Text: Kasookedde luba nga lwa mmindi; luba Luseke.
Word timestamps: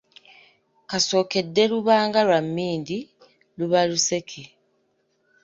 Kasookedde 0.89 1.63
luba 1.71 1.95
nga 2.07 2.21
lwa 2.27 2.39
mmindi; 2.45 2.97
luba 3.57 3.79
Luseke. 3.89 4.43